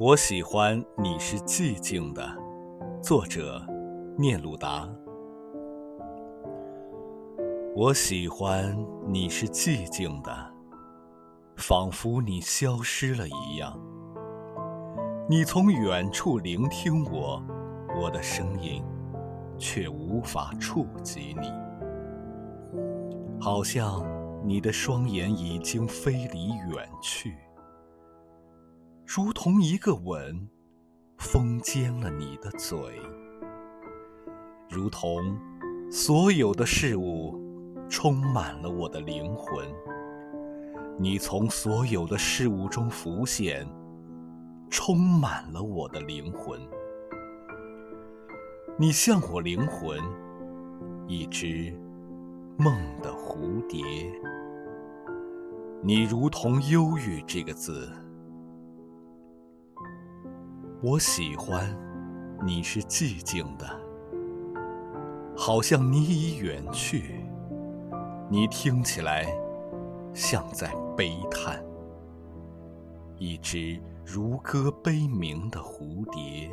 [0.00, 2.24] 我喜欢你是寂静的，
[3.02, 3.60] 作者
[4.16, 4.88] 聂鲁达。
[7.74, 10.30] 我喜欢你是寂静的，
[11.56, 13.76] 仿佛你消失了一样。
[15.28, 17.42] 你从远处聆听我，
[18.00, 18.84] 我的声音
[19.58, 21.50] 却无法触及你，
[23.40, 24.06] 好像
[24.44, 27.34] 你的双眼已经飞离远去。
[29.10, 30.46] 如同一个吻，
[31.16, 32.76] 封缄了你的嘴；
[34.68, 35.34] 如同
[35.90, 37.34] 所有的事物
[37.88, 39.66] 充满了我的灵魂。
[40.98, 43.66] 你从所有的事物中浮现，
[44.68, 46.60] 充满了我的灵魂。
[48.78, 49.98] 你像我灵魂
[51.06, 51.74] 一只
[52.58, 53.82] 梦的蝴蝶。
[55.82, 57.90] 你如同忧郁这个字。
[60.80, 61.76] 我喜欢
[62.46, 63.66] 你是寂静的，
[65.36, 67.16] 好像你已远去。
[68.30, 69.26] 你听起来
[70.14, 71.60] 像在悲叹，
[73.16, 76.48] 一只如歌悲鸣的蝴蝶。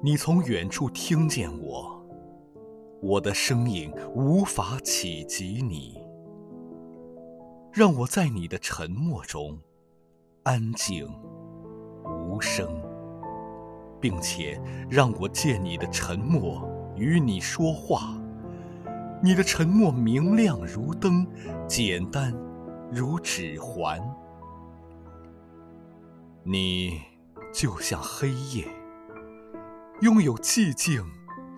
[0.00, 2.00] 你从远处听见我，
[3.02, 6.00] 我的声音无法企及你，
[7.72, 9.58] 让我在你的沉默中。
[10.44, 11.08] 安静
[12.04, 12.68] 无声，
[13.98, 18.14] 并且让我借你的沉默与你说话。
[19.22, 21.26] 你的沉默明亮如灯，
[21.66, 22.30] 简单
[22.92, 23.98] 如指环。
[26.42, 27.00] 你
[27.50, 28.66] 就像黑夜，
[30.02, 31.02] 拥有寂静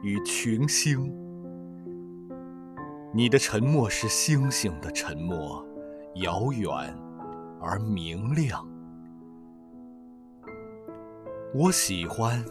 [0.04, 1.12] 与群星。
[3.12, 5.66] 你的沉默是星星的沉默，
[6.22, 6.70] 遥远
[7.60, 8.64] 而明亮。
[11.58, 12.44] 我喜欢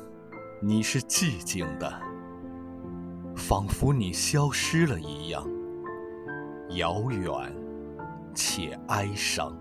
[0.60, 1.94] 你是寂静的，
[3.36, 5.48] 仿佛你消失了一样，
[6.72, 7.32] 遥远
[8.34, 9.56] 且哀伤，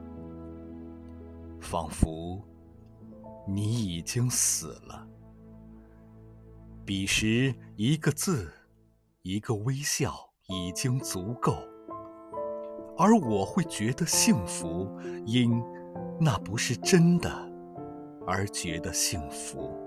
[1.61, 2.43] 仿佛
[3.47, 5.07] 你已经死了。
[6.87, 8.51] 彼时，一个字，
[9.21, 10.15] 一个微笑
[10.49, 11.59] 已经足够，
[12.97, 14.89] 而我会觉得幸福，
[15.27, 15.63] 因
[16.19, 17.54] 那不是真的。
[18.27, 19.84] 而觉得幸福。